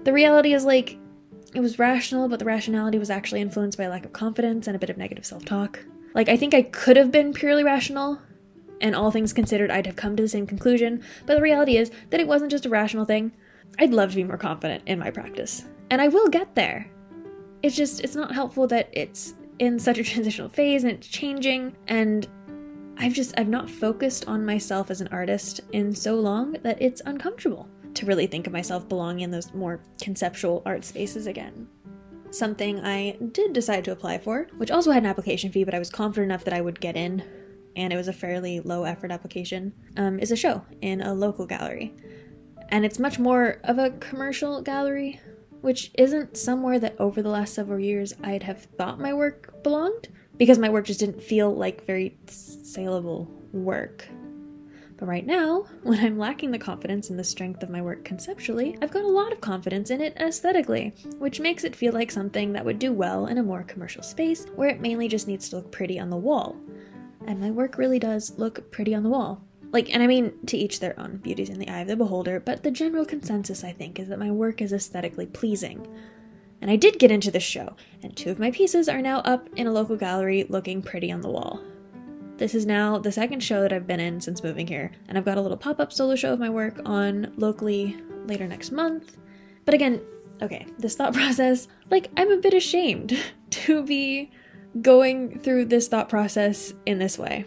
the 0.05 0.15
reality 0.15 0.55
is 0.55 0.65
like, 0.65 0.97
it 1.55 1.61
was 1.61 1.79
rational, 1.79 2.31
but 2.31 2.39
the 2.39 2.47
rationality 2.47 2.99
was 2.99 3.11
actually 3.11 3.43
influenced 3.43 3.77
by 3.77 3.85
a 3.85 3.91
lack 3.91 4.07
of 4.07 4.15
confidence 4.15 4.69
and 4.69 4.75
a 4.75 4.79
bit 4.79 4.89
of 4.89 4.97
negative 4.97 5.27
self 5.27 5.45
talk. 5.45 5.85
Like, 6.15 6.31
I 6.31 6.39
think 6.39 6.55
I 6.55 6.62
could 6.62 6.97
have 6.97 7.12
been 7.12 7.35
purely 7.35 7.62
rational, 7.62 8.23
and 8.80 8.94
all 8.94 9.10
things 9.10 9.32
considered, 9.32 9.70
I'd 9.70 9.87
have 9.87 9.96
come 9.96 10.16
to 10.16 10.22
the 10.22 10.28
same 10.28 10.46
conclusion, 10.46 11.02
but 11.26 11.34
the 11.34 11.42
reality 11.42 11.76
is 11.76 11.90
that 12.10 12.20
it 12.20 12.28
wasn't 12.28 12.50
just 12.50 12.66
a 12.66 12.70
rational 12.70 13.04
thing. 13.04 13.32
I'd 13.78 13.92
love 13.92 14.10
to 14.10 14.16
be 14.16 14.25
more 14.25 14.37
confident 14.37 14.82
in 14.87 14.99
my 14.99 15.10
practice, 15.10 15.64
and 15.90 16.00
I 16.00 16.08
will 16.08 16.28
get 16.28 16.54
there. 16.54 16.90
It's 17.62 17.76
just, 17.76 18.00
it's 18.00 18.16
not 18.16 18.34
helpful 18.34 18.66
that 18.68 18.88
it's 18.92 19.34
in 19.58 19.78
such 19.78 19.99
a 19.99 20.04
transitional 20.10 20.49
phase 20.49 20.84
and 20.84 20.92
it's 20.92 21.06
changing, 21.06 21.76
and 21.87 22.26
I've 22.99 23.14
just, 23.14 23.34
I've 23.38 23.49
not 23.49 23.70
focused 23.70 24.28
on 24.28 24.44
myself 24.44 24.90
as 24.90 25.00
an 25.00 25.08
artist 25.08 25.60
in 25.72 25.94
so 25.94 26.16
long 26.16 26.52
that 26.62 26.80
it's 26.82 27.02
uncomfortable. 27.06 27.68
to 27.92 28.06
really 28.06 28.26
think 28.26 28.46
of 28.46 28.52
myself 28.52 28.88
belonging 28.88 29.22
in 29.22 29.30
those 29.30 29.52
more 29.52 29.80
conceptual 30.00 30.62
art 30.64 30.84
spaces 30.84 31.26
again. 31.26 31.66
Something 32.30 32.78
I 32.84 33.16
did 33.32 33.52
decide 33.52 33.84
to 33.87 33.92
apply 33.92 34.18
for, 34.18 34.46
which 34.58 34.70
also 34.70 34.92
had 34.92 35.02
an 35.02 35.08
application 35.08 35.50
fee, 35.50 35.64
but 35.64 35.75
I 35.75 35.80
was 35.80 35.90
confident 35.90 36.30
enough 36.30 36.44
that 36.44 36.54
I 36.54 36.60
would 36.60 36.80
get 36.80 36.96
in, 36.96 37.25
and 37.77 37.93
it 37.93 37.97
was 37.97 38.09
a 38.09 38.12
fairly 38.12 38.61
low 38.61 38.85
effort 38.85 39.11
application, 39.11 39.73
um, 39.97 40.19
is 40.19 40.31
a 40.31 40.37
show 40.37 40.65
in 40.81 41.00
a 41.00 41.15
local 41.15 41.47
gallery. 41.47 41.95
And 42.69 42.85
it's 42.85 42.99
much 42.99 43.19
more 43.19 43.61
of 43.65 43.79
a 43.79 43.91
commercial 43.91 44.62
gallery, 44.62 45.21
which 45.61 45.91
isn't 45.95 46.37
somewhere 46.37 46.79
that 46.79 46.97
over 46.99 47.23
the 47.23 47.29
last 47.29 47.55
several 47.55 47.79
years 47.79 48.15
I'd 48.23 48.45
have 48.45 48.62
thought 48.62 49.00
my 49.00 49.12
work 49.12 49.62
belonged, 49.62 50.09
because 50.37 50.59
my 50.59 50.71
work 50.71 50.87
just 50.87 51.00
didn't 51.00 51.23
feel 51.23 51.55
like 51.55 51.87
very 51.87 52.17
saleable 52.27 53.31
work. 53.53 54.09
But 55.00 55.09
right 55.09 55.27
now, 55.27 55.67
when 55.83 55.99
I'm 55.99 56.19
lacking 56.19 56.50
the 56.50 56.59
confidence 56.59 57.11
and 57.11 57.19
the 57.19 57.25
strength 57.25 57.62
of 57.62 57.71
my 57.71 57.83
work 57.83 58.05
conceptually, 58.05 58.77
I've 58.81 58.93
got 58.93 59.05
a 59.05 59.09
lot 59.09 59.33
of 59.33 59.41
confidence 59.41 59.91
in 59.91 60.00
it 60.00 60.17
aesthetically, 60.19 60.95
which 61.19 61.41
makes 61.41 61.65
it 61.65 61.75
feel 61.75 61.93
like 61.93 62.11
something 62.11 62.53
that 62.53 62.65
would 62.65 62.79
do 62.79 62.93
well 62.93 63.27
in 63.27 63.39
a 63.39 63.43
more 63.43 63.65
commercial 63.65 64.03
space 64.03 64.47
where 64.55 64.69
it 64.69 64.81
mainly 64.81 65.09
just 65.09 65.27
needs 65.27 65.49
to 65.49 65.57
look 65.57 65.73
pretty 65.73 65.99
on 65.99 66.11
the 66.11 66.17
wall. 66.17 66.57
And 67.27 67.41
my 67.41 67.50
work 67.50 67.79
really 67.79 67.99
does 67.99 68.39
look 68.39 68.71
pretty 68.71 68.95
on 68.95 69.03
the 69.03 69.09
wall. 69.09 69.43
Like, 69.73 69.93
and 69.93 70.03
I 70.03 70.07
mean, 70.07 70.33
to 70.47 70.57
each 70.57 70.81
their 70.81 70.99
own, 70.99 71.19
beauty's 71.19 71.49
in 71.49 71.59
the 71.59 71.69
eye 71.69 71.81
of 71.81 71.89
the 71.89 71.97
beholder, 71.97 72.41
but 72.41 72.62
the 72.62 72.71
general 72.71 73.05
consensus, 73.05 73.62
I 73.62 73.73
think, 73.73 73.99
is 73.99 74.09
that 74.09 74.19
my 74.19 74.31
work 74.31 74.61
is 74.61 74.73
aesthetically 74.73 75.27
pleasing. 75.27 75.87
And 76.61 76.71
I 76.71 76.77
did 76.77 76.99
get 76.99 77.11
into 77.11 77.31
this 77.31 77.43
show, 77.43 77.77
and 78.03 78.17
two 78.17 78.31
of 78.31 78.39
my 78.39 78.50
pieces 78.50 78.89
are 78.89 79.00
now 79.00 79.21
up 79.21 79.49
in 79.57 79.67
a 79.67 79.73
local 79.73 79.97
gallery 79.97 80.45
looking 80.49 80.83
pretty 80.83 81.11
on 81.12 81.21
the 81.21 81.31
wall. 81.31 81.61
This 82.37 82.55
is 82.55 82.67
now 82.67 82.99
the 82.99 83.12
second 83.12 83.41
show 83.41 83.62
that 83.62 83.73
I've 83.73 83.87
been 83.87 84.00
in 84.00 84.21
since 84.21 84.43
moving 84.43 84.67
here, 84.67 84.91
and 85.09 85.17
I've 85.17 85.25
got 85.25 85.39
a 85.39 85.41
little 85.41 85.57
pop 85.57 85.79
up 85.79 85.93
solo 85.93 86.17
show 86.17 86.33
of 86.33 86.41
my 86.41 86.50
work 86.50 86.81
on 86.85 87.33
locally 87.37 87.97
later 88.25 88.47
next 88.47 88.73
month. 88.73 89.17
But 89.65 89.75
again, 89.75 90.00
okay, 90.43 90.67
this 90.79 90.97
thought 90.97 91.15
process, 91.15 91.69
like, 91.91 92.11
I'm 92.17 92.31
a 92.31 92.39
bit 92.39 92.55
ashamed 92.55 93.17
to 93.50 93.83
be 93.85 94.31
going 94.81 95.39
through 95.39 95.65
this 95.67 95.89
thought 95.89 96.09
process 96.09 96.73
in 96.87 96.99
this 96.99 97.19
way 97.19 97.45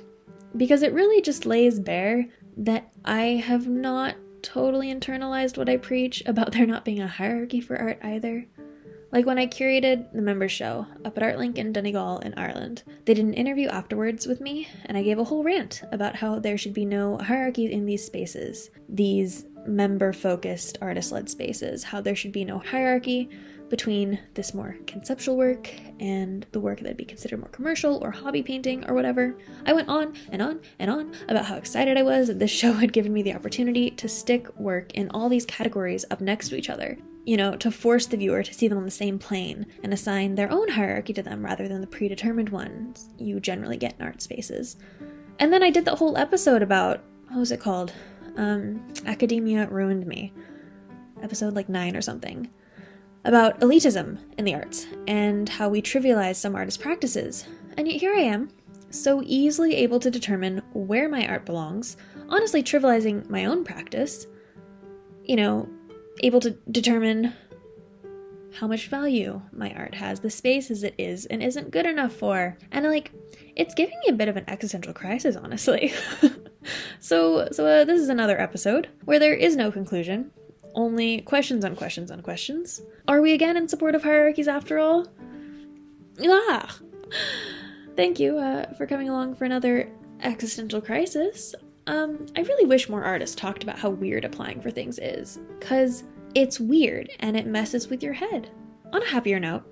because 0.56 0.84
it 0.84 0.94
really 0.94 1.22
just 1.22 1.46
lays 1.46 1.80
bare 1.80 2.27
that 2.58 2.92
I 3.03 3.22
have 3.46 3.68
not 3.68 4.15
totally 4.42 4.94
internalized 4.94 5.58
what 5.58 5.70
I 5.70 5.77
preach 5.77 6.22
about 6.25 6.51
there 6.53 6.65
not 6.65 6.86
being 6.86 7.01
a 7.01 7.08
hierarchy 7.08 7.62
for 7.62 7.77
art 7.77 8.00
either. 8.03 8.46
Like 9.12 9.27
when 9.27 9.38
I 9.38 9.46
curated 9.46 10.12
the 10.12 10.24
members 10.24 10.51
show 10.51 10.88
up 11.06 11.15
at 11.18 11.24
ArtLink 11.24 11.58
in 11.58 11.72
Donegal 11.72 12.20
in 12.20 12.34
Ireland, 12.34 12.82
they 13.06 13.13
did 13.13 13.25
an 13.25 13.36
interview 13.36 13.68
afterwards 13.68 14.25
with 14.25 14.42
me, 14.42 14.68
and 14.88 14.98
I 14.98 15.03
gave 15.03 15.20
a 15.20 15.24
whole 15.24 15.44
rant 15.44 15.84
about 15.92 16.15
how 16.15 16.39
there 16.39 16.58
should 16.58 16.74
be 16.74 16.84
no 16.84 17.20
hierarchy 17.20 17.72
in 17.72 17.86
these 17.86 18.03
spaces, 18.03 18.72
these 18.89 19.46
member 19.68 20.13
focused 20.13 20.80
artist 20.82 21.12
led 21.12 21.30
spaces, 21.30 21.84
how 21.84 22.01
there 22.01 22.15
should 22.15 22.32
be 22.32 22.44
no 22.44 22.58
hierarchy 22.58 23.30
between 23.74 24.20
this 24.36 24.53
more 24.53 24.77
conceptual 24.86 25.36
work 25.36 25.68
and 26.00 26.46
the 26.51 26.60
work 26.60 26.80
that'd 26.80 26.96
be 26.96 27.03
considered 27.03 27.39
more 27.39 27.50
commercial 27.50 27.98
or 28.03 28.12
hobby 28.12 28.44
painting 28.44 28.88
or 28.88 28.94
whatever. 28.94 29.36
I 29.65 29.74
went 29.74 29.89
on 29.89 30.13
and 30.32 30.44
on 30.44 30.62
and 30.77 30.92
on 30.92 31.12
about 31.27 31.46
how 31.46 31.56
excited 31.56 31.98
I 31.98 32.03
was 32.03 32.27
that 32.27 32.38
this 32.38 32.51
show 32.62 32.74
had 32.74 32.94
given 32.94 33.12
me 33.12 33.24
the 33.24 33.34
opportunity 33.34 33.89
to 33.89 34.08
stick 34.08 34.48
work 34.60 34.94
in 34.94 35.10
all 35.10 35.27
these 35.27 35.48
categories 35.48 36.06
up 36.12 36.22
next 36.22 36.50
to 36.50 36.56
each 36.56 36.70
other 36.70 37.00
you 37.25 37.36
know, 37.36 37.56
to 37.56 37.72
force 37.72 38.06
the 38.06 38.18
viewer 38.18 38.44
to 38.44 38.53
see 38.53 38.68
them 38.68 38.77
on 38.77 38.84
the 38.84 38.92
same 38.92 39.18
plane 39.18 39.65
and 39.82 39.92
assign 39.92 40.36
their 40.36 40.51
own 40.51 40.68
hierarchy 40.68 41.13
to 41.13 41.24
them 41.24 41.44
rather 41.44 41.68
than 41.70 41.82
the 41.82 41.88
predetermined 41.88 42.50
ones 42.50 43.10
you 43.18 43.39
generally 43.39 43.77
get 43.77 43.96
in 43.98 44.06
art 44.06 44.22
spaces. 44.22 44.75
And 45.39 45.51
then 45.51 45.63
I 45.63 45.70
did 45.70 45.86
the 45.86 45.96
whole 45.96 46.18
episode 46.18 46.62
about 46.62 47.01
what 47.30 47.39
was 47.39 47.51
it 47.53 47.62
called? 47.62 47.94
Um, 48.36 48.86
Academia 49.06 49.68
Ruined 49.68 50.06
Me. 50.06 50.34
Episode 51.22 51.53
like 51.53 51.70
9 51.70 51.96
or 51.96 52.01
something. 52.01 52.50
About 53.25 53.62
elitism 53.62 54.18
in 54.38 54.46
the 54.46 54.53
arts 54.53 54.86
and 55.08 55.48
how 55.48 55.70
we 55.70 55.82
trivialize 55.82 56.36
some 56.36 56.56
artist 56.56 56.82
practices. 56.82 57.48
And 57.77 57.88
yet 57.88 58.00
here 58.00 58.13
I 58.13 58.20
am, 58.20 58.50
so 58.89 59.22
easily 59.25 59.75
able 59.75 60.00
to 60.00 60.12
determine 60.12 60.62
where 60.74 61.10
my 61.10 61.27
art 61.27 61.46
belongs, 61.46 61.98
honestly 62.30 62.62
trivializing 62.62 63.30
my 63.30 63.46
own 63.46 63.63
practice. 63.63 64.27
You 65.24 65.38
know, 65.38 65.70
able 66.22 66.42
to 66.42 66.51
determine 66.70 67.34
how 68.53 68.68
much 68.68 68.88
value 68.88 69.42
my 69.51 69.74
art 69.74 69.96
has, 69.96 70.20
the 70.20 70.30
spaces 70.30 70.84
it 70.84 70.94
is 70.98 71.25
and 71.25 71.42
isn't 71.42 71.72
good 71.72 71.86
enough 71.86 72.13
for. 72.13 72.58
And 72.72 72.86
like, 72.86 73.12
it's 73.56 73.74
giving 73.74 73.98
me 74.06 74.10
a 74.10 74.18
bit 74.18 74.27
of 74.27 74.38
an 74.38 74.46
existential 74.48 74.94
crisis, 74.94 75.36
honestly. 75.36 75.94
so, 77.00 77.48
so 77.51 77.65
uh, 77.65 77.84
this 77.84 78.00
is 78.00 78.10
another 78.10 78.39
episode 78.39 78.89
where 79.06 79.20
there 79.20 79.34
is 79.34 79.56
no 79.56 79.72
conclusion, 79.72 80.32
only 80.74 81.22
questions 81.22 81.63
on 81.65 81.75
questions 81.75 82.12
on 82.12 82.22
questions. 82.22 82.82
Are 83.08 83.22
we 83.22 83.34
again 83.34 83.58
in 83.58 83.68
support 83.68 83.96
of 83.96 84.03
hierarchies 84.03 84.48
after 84.48 84.80
all? 84.80 85.08
Ah! 86.22 86.77
Thank 87.96 88.20
you 88.20 88.38
uh, 88.38 88.74
for 88.74 88.88
coming 88.88 89.10
along 89.10 89.36
for 89.36 89.46
another 89.46 89.92
existential 90.22 90.82
crisis. 90.82 91.53
Um, 91.86 92.25
I 92.36 92.42
really 92.42 92.65
wish 92.65 92.89
more 92.89 93.03
artists 93.03 93.36
talked 93.36 93.63
about 93.63 93.77
how 93.77 93.89
weird 93.89 94.25
applying 94.25 94.62
for 94.62 94.72
things 94.72 95.00
is, 95.00 95.39
because 95.60 96.03
it's 96.34 96.60
weird 96.60 97.10
and 97.20 97.36
it 97.36 97.46
messes 97.46 97.89
with 97.89 98.01
your 98.01 98.13
head. 98.13 98.50
On 98.94 99.01
a 99.01 99.10
happier 99.10 99.39
note, 99.39 99.63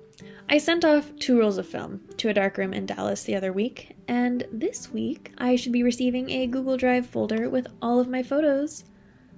I 0.48 0.58
sent 0.58 0.84
off 0.84 1.14
two 1.16 1.38
rolls 1.38 1.58
of 1.58 1.66
film 1.66 2.02
to 2.18 2.28
a 2.28 2.34
darkroom 2.34 2.74
in 2.74 2.86
Dallas 2.86 3.24
the 3.24 3.34
other 3.34 3.52
week, 3.52 3.96
and 4.08 4.46
this 4.52 4.92
week 4.92 5.32
I 5.38 5.56
should 5.56 5.72
be 5.72 5.82
receiving 5.82 6.28
a 6.30 6.46
Google 6.46 6.76
Drive 6.76 7.06
folder 7.06 7.48
with 7.48 7.66
all 7.80 7.98
of 7.98 8.08
my 8.08 8.22
photos. 8.22 8.84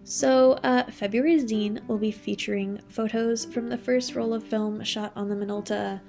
So, 0.04 0.52
uh, 0.62 0.84
February's 0.90 1.44
zine 1.44 1.86
will 1.88 1.98
be 1.98 2.12
featuring 2.12 2.80
photos 2.88 3.46
from 3.46 3.68
the 3.68 3.78
first 3.78 4.14
roll 4.14 4.34
of 4.34 4.44
film 4.44 4.84
shot 4.84 5.12
on 5.16 5.28
the 5.28 5.34
Minolta 5.34 6.00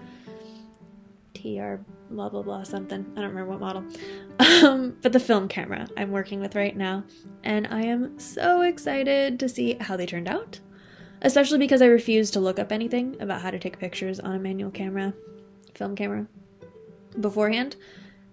TR 1.34 1.82
blah 2.10 2.30
blah 2.30 2.42
blah 2.42 2.64
something. 2.64 3.06
I 3.16 3.22
don't 3.22 3.30
remember 3.30 3.52
what 3.52 3.60
model. 3.60 3.84
Um, 4.38 4.98
but 5.02 5.14
the 5.14 5.20
film 5.20 5.48
camera 5.48 5.88
I'm 5.96 6.12
working 6.12 6.40
with 6.40 6.56
right 6.56 6.76
now. 6.76 7.04
And 7.44 7.68
I 7.68 7.84
am 7.84 8.20
so 8.20 8.62
excited 8.62 9.40
to 9.40 9.48
see 9.48 9.78
how 9.80 9.96
they 9.96 10.06
turned 10.06 10.28
out. 10.28 10.60
Especially 11.22 11.58
because 11.58 11.82
I 11.82 11.86
refused 11.86 12.34
to 12.34 12.40
look 12.40 12.60
up 12.60 12.72
anything 12.72 13.16
about 13.22 13.42
how 13.42 13.52
to 13.52 13.60
take 13.60 13.80
pictures 13.80 14.20
on 14.20 14.36
a 14.36 14.40
manual 14.40 14.72
camera, 14.72 15.14
film 15.74 15.96
camera, 15.96 16.28
beforehand. 17.20 17.78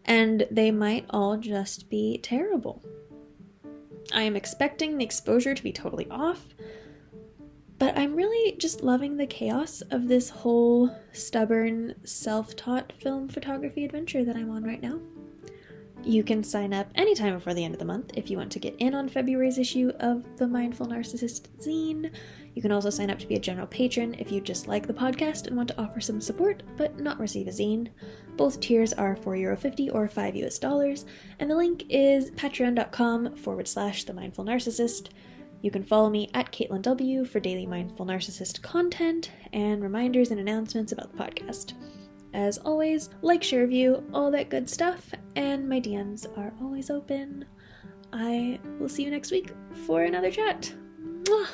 And 0.05 0.47
they 0.51 0.71
might 0.71 1.07
all 1.11 1.37
just 1.37 1.89
be 1.89 2.19
terrible. 2.19 2.83
I 4.13 4.23
am 4.23 4.37
expecting 4.37 4.99
the 4.99 5.05
exposure 5.05 5.55
to 5.55 5.63
be 5.63 5.73
totally 5.73 6.09
off, 6.11 6.47
but 7.79 7.97
I'm 7.99 8.15
really 8.15 8.57
just 8.57 8.83
loving 8.83 9.17
the 9.17 9.27
chaos 9.27 9.81
of 9.91 10.09
this 10.09 10.31
whole 10.31 10.97
stubborn, 11.13 11.95
self 12.05 12.57
taught 12.57 12.93
film 13.01 13.29
photography 13.29 13.85
adventure 13.85 14.25
that 14.25 14.37
I'm 14.37 14.51
on 14.51 14.65
right 14.65 14.83
now. 14.83 15.01
You 16.05 16.25
can 16.25 16.43
sign 16.43 16.75
up 16.75 16.89
anytime 16.97 17.35
before 17.35 17.55
the 17.55 17.65
end 17.65 17.75
of 17.75 17.79
the 17.79 17.85
month 17.85 18.11
if 18.17 18.29
you 18.29 18.37
want 18.37 18.51
to 18.53 18.59
get 18.59 18.75
in 18.79 18.93
on 18.93 19.09
February's 19.09 19.59
issue 19.59 19.93
of 20.01 20.25
the 20.37 20.49
Mindful 20.49 20.89
Narcissist 20.89 21.49
zine. 21.61 22.13
You 22.55 22.61
can 22.61 22.73
also 22.73 22.91
sign 22.91 23.09
up 23.09 23.21
to 23.21 23.27
be 23.29 23.37
a 23.37 23.41
general 23.41 23.69
patron 23.69 24.17
if 24.19 24.33
you 24.33 24.41
just 24.41 24.67
like 24.67 24.89
the 24.89 24.93
podcast 24.93 25.47
and 25.47 25.57
want 25.57 25.69
to 25.69 25.81
offer 25.81 26.01
some 26.01 26.21
support 26.21 26.65
but 26.77 26.99
not 26.99 27.21
receive 27.21 27.47
a 27.47 27.51
zine. 27.51 27.89
Both 28.37 28.59
tiers 28.59 28.93
are 28.93 29.15
€4.50 29.15 29.95
or 29.95 30.09
5 30.09 30.37
US 30.37 30.59
dollars, 30.59 31.07
and 31.39 31.49
the 31.49 31.57
link 31.57 31.85
is 31.89 32.33
patreon.com 32.33 33.37
forward 33.37 33.69
slash 33.69 34.03
the 34.03 34.13
mindful 34.13 34.45
narcissist. 34.45 35.11
You 35.61 35.71
can 35.71 35.85
follow 35.85 36.11
me 36.11 36.29
at 36.35 36.51
Kaitlynn 36.51 36.83
W 36.83 37.25
for 37.25 37.39
daily 37.39 37.67
Mindful 37.67 38.07
Narcissist 38.07 38.61
content 38.63 39.31
and 39.53 39.81
reminders 39.81 40.33
and 40.33 40.41
announcements 40.41 40.91
about 40.91 41.13
the 41.13 41.23
podcast. 41.23 41.75
As 42.35 42.59
always, 42.59 43.11
like, 43.21 43.43
share, 43.43 43.67
view, 43.67 44.03
all 44.15 44.31
that 44.31 44.49
good 44.49 44.69
stuff, 44.69 45.13
and 45.37 45.69
my 45.69 45.81
DMs 45.81 46.27
are 46.39 46.53
always 46.61 46.91
open. 46.91 47.45
I 48.13 48.59
will 48.79 48.89
see 48.89 49.05
you 49.05 49.11
next 49.11 49.31
week 49.31 49.53
for 49.87 50.03
another 50.03 50.31
chat. 50.31 50.73
Mwah! 51.25 51.49